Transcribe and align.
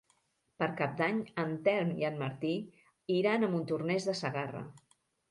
Per 0.61 0.67
Cap 0.77 0.93
d'Any 1.01 1.17
en 1.41 1.51
Telm 1.67 1.91
i 2.03 2.07
en 2.09 2.17
Martí 2.21 2.53
iran 3.17 3.45
a 3.49 3.49
Montornès 3.57 4.07
de 4.09 4.15
Segarra. 4.21 4.63